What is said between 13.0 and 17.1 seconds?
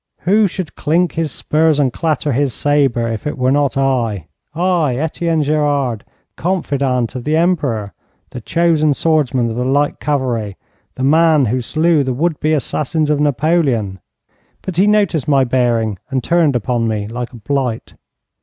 of Napoleon? But he noticed my bearing and turned upon me